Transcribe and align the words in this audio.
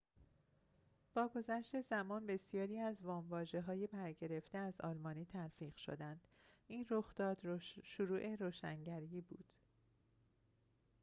با 1.13 1.27
گذشت 1.27 1.81
زمان 1.81 2.27
بسیاری 2.27 2.79
از 2.79 3.01
وام‌واژه‌های 3.01 3.87
برگرفته 3.87 4.57
از 4.57 4.81
آلمانی 4.81 5.25
تلفیق 5.25 5.75
شدند 5.75 6.21
این 6.67 6.85
رخداد 6.89 7.57
شروع 7.83 8.35
روشنگری 8.35 9.21
بود 9.21 9.53